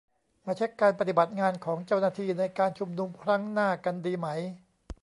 [0.45, 4.27] มาเช็คการปฏิบัติงานของเจ้าหน้าที่ ในการชุมนุมครั้งหน้ากันดีไหม?